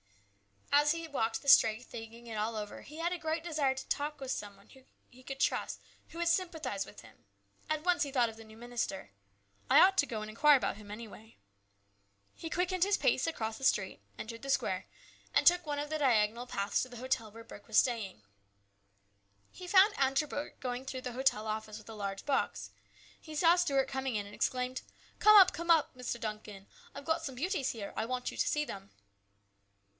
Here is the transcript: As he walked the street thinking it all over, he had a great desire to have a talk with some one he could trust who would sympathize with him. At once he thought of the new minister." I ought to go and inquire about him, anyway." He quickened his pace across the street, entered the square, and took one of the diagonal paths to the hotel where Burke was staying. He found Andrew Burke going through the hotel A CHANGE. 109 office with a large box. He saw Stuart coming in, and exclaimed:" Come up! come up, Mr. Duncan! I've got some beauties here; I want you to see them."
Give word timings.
As 0.73 0.93
he 0.93 1.07
walked 1.07 1.43
the 1.43 1.47
street 1.47 1.83
thinking 1.83 2.25
it 2.25 2.33
all 2.35 2.55
over, 2.55 2.81
he 2.81 2.97
had 2.97 3.13
a 3.13 3.19
great 3.19 3.43
desire 3.43 3.75
to 3.75 3.81
have 3.83 3.85
a 3.85 3.89
talk 3.89 4.19
with 4.19 4.31
some 4.31 4.57
one 4.57 4.69
he 5.11 5.21
could 5.21 5.39
trust 5.39 5.79
who 6.07 6.17
would 6.17 6.27
sympathize 6.27 6.87
with 6.87 7.01
him. 7.01 7.25
At 7.69 7.83
once 7.83 8.01
he 8.01 8.11
thought 8.11 8.29
of 8.29 8.35
the 8.35 8.43
new 8.43 8.57
minister." 8.57 9.11
I 9.69 9.79
ought 9.79 9.95
to 9.99 10.07
go 10.07 10.21
and 10.21 10.29
inquire 10.29 10.57
about 10.57 10.77
him, 10.77 10.89
anyway." 10.89 11.37
He 12.33 12.49
quickened 12.49 12.83
his 12.83 12.97
pace 12.97 13.27
across 13.27 13.59
the 13.59 13.63
street, 13.63 14.01
entered 14.17 14.41
the 14.41 14.49
square, 14.49 14.87
and 15.35 15.45
took 15.45 15.67
one 15.67 15.77
of 15.77 15.91
the 15.91 15.99
diagonal 15.99 16.47
paths 16.47 16.81
to 16.81 16.89
the 16.89 16.97
hotel 16.97 17.29
where 17.31 17.43
Burke 17.43 17.67
was 17.67 17.77
staying. 17.77 18.23
He 19.51 19.67
found 19.67 19.93
Andrew 19.99 20.27
Burke 20.27 20.59
going 20.59 20.85
through 20.85 21.01
the 21.01 21.11
hotel 21.13 21.41
A 21.47 21.53
CHANGE. 21.53 21.55
109 21.57 21.57
office 21.67 21.77
with 21.77 21.89
a 21.89 21.93
large 21.93 22.25
box. 22.25 22.71
He 23.19 23.35
saw 23.35 23.55
Stuart 23.55 23.85
coming 23.87 24.15
in, 24.15 24.25
and 24.25 24.33
exclaimed:" 24.33 24.81
Come 25.19 25.37
up! 25.37 25.53
come 25.53 25.69
up, 25.69 25.93
Mr. 25.95 26.19
Duncan! 26.19 26.65
I've 26.95 27.05
got 27.05 27.23
some 27.23 27.35
beauties 27.35 27.69
here; 27.69 27.93
I 27.95 28.07
want 28.07 28.31
you 28.31 28.37
to 28.37 28.47
see 28.47 28.65
them." 28.65 28.89